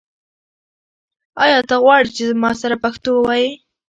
آیا 1.43 1.59
ته 1.69 1.75
غواړې 1.83 2.09
چې 2.15 2.23
زما 2.31 2.51
سره 2.61 2.75
پښتو 2.83 3.09
ووایې؟ 3.13 3.49